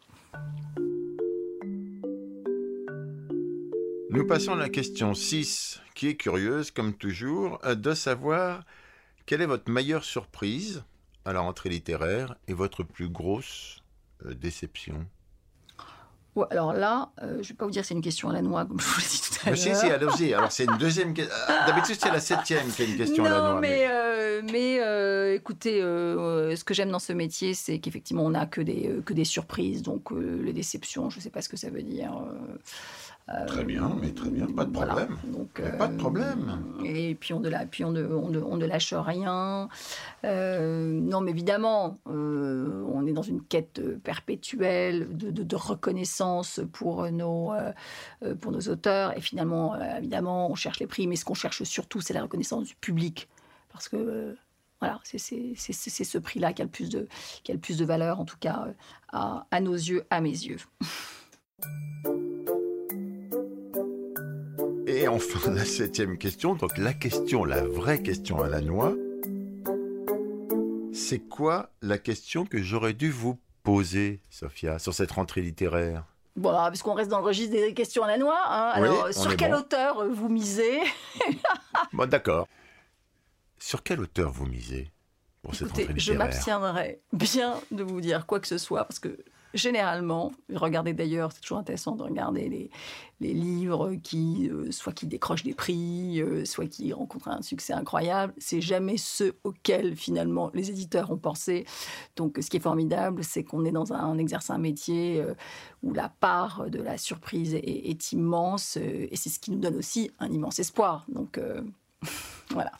Nous 4.10 4.26
passons 4.26 4.52
à 4.52 4.56
la 4.56 4.70
question 4.70 5.12
6, 5.12 5.80
qui 5.94 6.08
est 6.08 6.16
curieuse, 6.16 6.70
comme 6.70 6.94
toujours, 6.94 7.58
euh, 7.64 7.74
de 7.74 7.92
savoir 7.92 8.64
quelle 9.26 9.42
est 9.42 9.46
votre 9.46 9.70
meilleure 9.70 10.02
surprise 10.02 10.82
à 11.26 11.34
la 11.34 11.40
rentrée 11.40 11.68
littéraire 11.68 12.34
et 12.46 12.54
votre 12.54 12.84
plus 12.84 13.10
grosse 13.10 13.82
euh, 14.24 14.32
déception? 14.32 15.06
Alors 16.50 16.72
là, 16.72 17.10
euh, 17.20 17.32
je 17.32 17.36
ne 17.38 17.42
vais 17.42 17.54
pas 17.54 17.64
vous 17.66 17.70
dire 17.70 17.84
c'est 17.84 17.94
une 17.94 18.00
question 18.00 18.30
à 18.30 18.32
la 18.32 18.42
noix, 18.42 18.64
comme 18.64 18.80
je 18.80 18.86
vous 18.86 19.00
l'ai 19.00 19.06
dit 19.06 19.20
tout 19.20 19.40
à 19.44 19.50
l'heure. 19.50 19.58
Si, 19.58 19.74
si, 19.74 19.86
allons-y. 19.86 20.32
Alors, 20.32 20.52
c'est 20.52 20.64
une 20.64 20.78
deuxième 20.78 21.12
question. 21.12 21.34
D'habitude, 21.66 21.96
c'est 22.00 22.12
la 22.12 22.20
septième 22.20 22.66
qui 22.70 22.82
est 22.82 22.86
une 22.86 22.96
question 22.96 23.24
à 23.24 23.28
la 23.28 23.38
noix. 23.38 23.54
Non, 23.54 23.60
mais, 23.60 23.88
mais, 24.50 24.80
euh, 24.80 25.34
écoutez, 25.34 25.80
ce 25.80 26.64
que 26.64 26.74
j'aime 26.74 26.90
dans 26.90 27.00
ce 27.00 27.12
métier, 27.12 27.54
c'est 27.54 27.80
qu'effectivement, 27.80 28.24
on 28.24 28.30
n'a 28.30 28.46
que 28.46 28.60
des, 28.60 29.00
que 29.04 29.12
des 29.12 29.24
surprises. 29.24 29.82
Donc, 29.82 30.12
les 30.12 30.52
déceptions, 30.52 31.10
je 31.10 31.16
ne 31.16 31.22
sais 31.22 31.30
pas 31.30 31.42
ce 31.42 31.48
que 31.48 31.56
ça 31.56 31.70
veut 31.70 31.82
dire. 31.82 32.12
Très 33.46 33.64
bien, 33.64 33.94
mais 34.00 34.10
très 34.12 34.30
bien, 34.30 34.46
pas 34.46 34.64
de 34.64 34.72
problème. 34.72 35.18
Donc, 35.24 35.60
pas 35.76 35.88
de 35.88 35.96
problème. 35.96 36.62
Et 36.84 37.14
puis 37.14 37.34
on 37.34 37.40
ne, 37.40 37.50
puis 37.66 37.84
on 37.84 37.94
on 37.94 38.34
on 38.34 38.56
ne 38.56 38.66
lâche 38.66 38.94
rien. 38.94 39.68
non, 40.24 41.20
mais 41.20 41.30
évidemment, 41.30 41.98
on 42.06 43.06
est 43.06 43.12
dans 43.12 43.22
une 43.22 43.42
quête 43.42 43.82
perpétuelle 43.98 45.16
de, 45.16 45.30
de, 45.30 45.42
de 45.42 45.56
reconnaissance 45.56 46.60
pour 46.72 47.10
nos, 47.10 47.52
pour 48.40 48.52
nos 48.52 48.60
auteurs. 48.60 49.16
Et 49.16 49.20
finalement, 49.20 49.78
évidemment, 49.98 50.50
on 50.50 50.54
cherche 50.54 50.80
les 50.80 50.86
prix, 50.86 51.06
mais 51.06 51.16
ce 51.16 51.24
qu'on 51.24 51.34
cherche 51.34 51.62
surtout, 51.64 52.00
c'est 52.00 52.14
la 52.14 52.22
reconnaissance 52.22 52.64
du 52.64 52.76
public. 52.76 53.28
Parce 53.70 53.88
que 53.88 54.36
voilà, 54.80 55.00
c'est 55.04 55.18
ce 55.18 56.18
prix-là 56.18 56.52
qui, 56.52 56.62
a 56.62 56.64
le 56.64 56.70
plus 56.70 56.88
de, 56.88 57.08
qui 57.42 57.50
a 57.52 57.54
le 57.54 57.60
plus 57.60 57.76
de 57.78 57.84
valeur, 57.84 58.20
en 58.20 58.24
tout 58.24 58.38
cas 58.38 58.68
à, 59.12 59.46
à 59.50 59.60
nos 59.60 59.74
yeux, 59.74 60.04
à 60.10 60.20
mes 60.20 60.30
yeux. 60.30 60.58
Et 64.98 65.06
enfin, 65.06 65.50
la 65.52 65.64
septième 65.64 66.18
question, 66.18 66.56
donc 66.56 66.76
la 66.76 66.92
question, 66.92 67.44
la 67.44 67.62
vraie 67.62 68.02
question 68.02 68.42
à 68.42 68.48
la 68.48 68.60
noix, 68.60 68.96
c'est 70.92 71.20
quoi 71.20 71.70
la 71.82 71.98
question 71.98 72.44
que 72.44 72.60
j'aurais 72.60 72.94
dû 72.94 73.08
vous 73.08 73.38
poser, 73.62 74.20
Sophia, 74.28 74.80
sur 74.80 74.92
cette 74.92 75.12
rentrée 75.12 75.42
littéraire? 75.42 76.04
Voilà, 76.34 76.64
parce 76.64 76.82
qu'on 76.82 76.94
reste 76.94 77.10
dans 77.10 77.20
le 77.20 77.24
registre 77.24 77.52
des 77.52 77.74
questions 77.74 78.02
à 78.02 78.08
la 78.08 78.18
noix. 78.18 78.40
Hein. 78.48 78.70
Alors, 78.74 79.14
sur 79.14 79.36
quel 79.36 79.54
auteur 79.54 80.04
vous 80.08 80.28
misez? 80.28 80.80
Bon, 81.92 82.08
d'accord. 82.08 82.48
Sur 83.56 83.84
quel 83.84 84.00
auteur 84.00 84.32
vous 84.32 84.46
misez 84.46 84.90
pour 85.42 85.54
cette 85.54 85.68
rentrée 85.68 85.82
littéraire? 85.92 86.00
Je 86.00 86.12
m'abstiendrai 86.14 87.00
bien 87.12 87.54
de 87.70 87.84
vous 87.84 88.00
dire 88.00 88.26
quoi 88.26 88.40
que 88.40 88.48
ce 88.48 88.58
soit, 88.58 88.84
parce 88.84 88.98
que 88.98 89.16
généralement, 89.54 90.32
regardez 90.52 90.92
d'ailleurs, 90.92 91.32
c'est 91.32 91.40
toujours 91.40 91.58
intéressant 91.58 91.96
de 91.96 92.02
regarder 92.02 92.70
les, 93.20 93.34
livres 93.34 93.94
qui, 94.02 94.48
euh, 94.50 94.70
soit 94.70 94.92
qui 94.92 95.06
décrochent 95.06 95.42
des 95.42 95.54
prix, 95.54 96.20
euh, 96.20 96.44
soit 96.44 96.66
qui 96.66 96.92
rencontrent 96.92 97.28
un 97.28 97.42
succès 97.42 97.72
incroyable. 97.72 98.32
C'est 98.38 98.60
jamais 98.60 98.96
ceux 98.96 99.36
auxquels 99.44 99.96
finalement 99.96 100.50
les 100.54 100.70
éditeurs 100.70 101.10
ont 101.10 101.16
pensé. 101.16 101.66
Donc, 102.16 102.38
ce 102.40 102.48
qui 102.48 102.58
est 102.58 102.60
formidable, 102.60 103.24
c'est 103.24 103.42
qu'on 103.42 103.64
est 103.64 103.72
dans 103.72 103.92
un, 103.92 104.06
on 104.06 104.18
exerce 104.18 104.50
un 104.50 104.58
métier 104.58 105.20
euh, 105.20 105.34
où 105.82 105.92
la 105.92 106.08
part 106.08 106.70
de 106.70 106.80
la 106.80 106.98
surprise 106.98 107.54
est, 107.54 108.12
immense, 108.12 108.76
et 108.76 109.10
c'est 109.14 109.28
ce 109.28 109.38
qui 109.38 109.50
nous 109.50 109.58
donne 109.58 109.76
aussi 109.76 110.10
un 110.18 110.30
immense 110.30 110.58
espoir. 110.58 111.04
Donc, 111.08 111.40
voilà. 112.50 112.72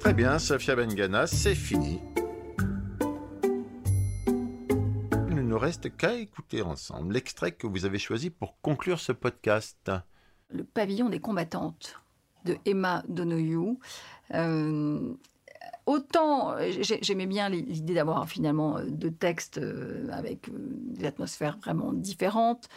Très 0.00 0.14
bien, 0.14 0.38
Sofia 0.38 0.74
Bengana, 0.74 1.26
c'est 1.26 1.54
fini. 1.54 2.00
Reste 5.58 5.96
qu'à 5.96 6.14
écouter 6.14 6.62
ensemble 6.62 7.14
l'extrait 7.14 7.52
que 7.52 7.66
vous 7.66 7.84
avez 7.84 7.98
choisi 7.98 8.30
pour 8.30 8.60
conclure 8.60 9.00
ce 9.00 9.12
podcast. 9.12 9.90
Le 10.50 10.64
pavillon 10.64 11.08
des 11.08 11.20
combattantes 11.20 12.00
de 12.44 12.56
Emma 12.64 13.02
Donoghue. 13.08 13.78
Euh, 14.34 15.14
autant 15.86 16.54
j'aimais 17.02 17.26
bien 17.26 17.48
l'idée 17.48 17.94
d'avoir 17.94 18.28
finalement 18.28 18.78
deux 18.86 19.10
textes 19.10 19.58
euh, 19.58 20.08
avec 20.12 20.48
euh, 20.48 20.52
des 20.54 21.06
atmosphères 21.06 21.58
vraiment 21.58 21.92
différentes. 21.92 22.68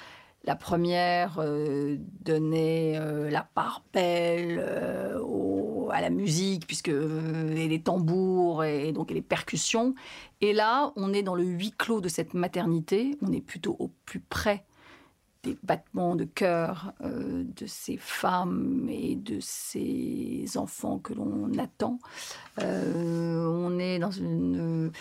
La 0.43 0.55
première 0.55 1.39
donnait 2.21 2.99
la 3.29 3.43
part 3.43 3.83
belle 3.93 4.59
à 5.91 6.01
la 6.01 6.09
musique, 6.09 6.67
puisque 6.67 6.91
les 6.91 7.81
tambours 7.81 8.63
et 8.63 8.91
donc 8.91 9.11
les 9.11 9.21
percussions. 9.21 9.95
Et 10.41 10.53
là, 10.53 10.91
on 10.95 11.13
est 11.13 11.23
dans 11.23 11.35
le 11.35 11.43
huis 11.43 11.73
clos 11.77 12.01
de 12.01 12.09
cette 12.09 12.33
maternité, 12.33 13.17
on 13.21 13.31
est 13.31 13.41
plutôt 13.41 13.75
au 13.79 13.89
plus 14.05 14.19
près 14.19 14.65
des 15.43 15.57
battements 15.63 16.15
de 16.15 16.25
cœur 16.25 16.93
euh, 17.01 17.43
de 17.43 17.65
ces 17.65 17.97
femmes 17.97 18.87
et 18.89 19.15
de 19.15 19.39
ces 19.41 20.45
enfants 20.55 20.99
que 20.99 21.13
l'on 21.13 21.51
attend. 21.57 21.99
Euh, 22.61 23.45
on 23.47 23.79
est 23.79 23.99
dans 23.99 24.11
une 24.11 24.87
euh, 24.87 24.91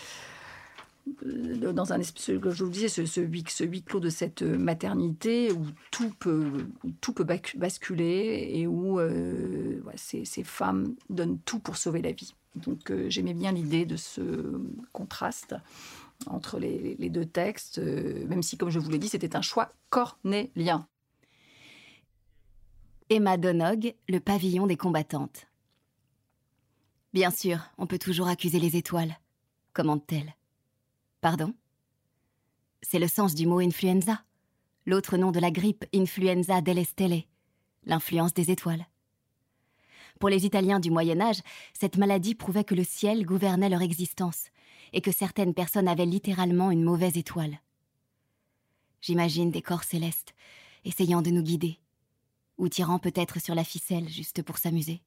dans 1.24 1.92
un 1.92 2.00
espèce, 2.00 2.26
je 2.26 2.64
vous 2.64 2.70
disais, 2.70 2.88
ce, 2.88 3.20
huis, 3.20 3.82
clos 3.82 4.00
de 4.00 4.10
cette 4.10 4.42
maternité 4.42 5.52
où 5.52 5.66
tout 5.90 6.12
peut, 6.18 6.66
tout 7.00 7.12
peut 7.12 7.24
basculer 7.24 8.50
et 8.52 8.66
où 8.66 9.00
ces, 9.96 10.24
ces, 10.24 10.44
femmes 10.44 10.94
donnent 11.08 11.38
tout 11.40 11.58
pour 11.58 11.76
sauver 11.76 12.02
la 12.02 12.12
vie. 12.12 12.34
Donc 12.56 12.90
euh, 12.90 13.08
j'aimais 13.08 13.34
bien 13.34 13.52
l'idée 13.52 13.86
de 13.86 13.96
ce 13.96 14.60
contraste 14.92 15.54
entre 16.26 16.58
les, 16.58 17.08
deux 17.08 17.24
textes, 17.24 17.78
euh, 17.78 18.26
même 18.26 18.42
si, 18.42 18.58
comme 18.58 18.70
je 18.70 18.78
vous 18.78 18.90
l'ai 18.90 18.98
dit, 18.98 19.08
c'était 19.08 19.36
un 19.36 19.42
choix 19.42 19.72
cornélien. 19.88 20.86
Emma 23.08 23.36
Donog, 23.36 23.94
le 24.08 24.20
pavillon 24.20 24.66
des 24.66 24.76
combattantes. 24.76 25.46
Bien 27.12 27.30
sûr, 27.30 27.58
on 27.78 27.86
peut 27.86 27.98
toujours 27.98 28.28
accuser 28.28 28.60
les 28.60 28.76
étoiles, 28.76 29.18
commande-t-elle. 29.72 30.34
Pardon? 31.20 31.54
C'est 32.82 32.98
le 32.98 33.08
sens 33.08 33.34
du 33.34 33.46
mot 33.46 33.58
influenza, 33.58 34.24
l'autre 34.86 35.18
nom 35.18 35.32
de 35.32 35.40
la 35.40 35.50
grippe 35.50 35.84
influenza 35.94 36.62
delle 36.62 36.84
stelle, 36.86 37.24
l'influence 37.84 38.32
des 38.32 38.50
étoiles. 38.50 38.86
Pour 40.18 40.30
les 40.30 40.46
Italiens 40.46 40.80
du 40.80 40.90
Moyen 40.90 41.20
Âge, 41.20 41.40
cette 41.74 41.98
maladie 41.98 42.34
prouvait 42.34 42.64
que 42.64 42.74
le 42.74 42.84
ciel 42.84 43.26
gouvernait 43.26 43.68
leur 43.68 43.82
existence 43.82 44.46
et 44.92 45.02
que 45.02 45.12
certaines 45.12 45.54
personnes 45.54 45.88
avaient 45.88 46.06
littéralement 46.06 46.70
une 46.70 46.82
mauvaise 46.82 47.16
étoile. 47.16 47.60
J'imagine 49.02 49.50
des 49.50 49.62
corps 49.62 49.84
célestes 49.84 50.34
essayant 50.84 51.20
de 51.20 51.30
nous 51.30 51.42
guider, 51.42 51.78
ou 52.56 52.68
tirant 52.68 52.98
peut-être 52.98 53.40
sur 53.40 53.54
la 53.54 53.64
ficelle 53.64 54.08
juste 54.08 54.42
pour 54.42 54.56
s'amuser. 54.56 55.02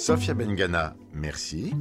Sophia 0.00 0.32
Bengana, 0.32 0.96
merci. 1.12 1.74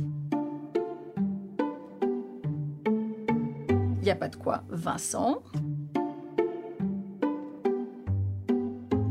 Il 3.62 4.02
n'y 4.02 4.12
a 4.12 4.16
pas 4.16 4.28
de 4.28 4.36
quoi. 4.36 4.62
Vincent 4.68 5.42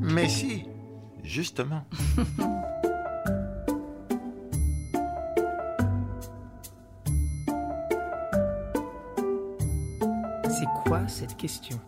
Mais 0.03 0.29
si, 0.29 0.66
justement. 1.25 1.87
C'est 10.51 10.68
quoi 10.85 11.09
cette 11.09 11.35
question? 11.38 11.81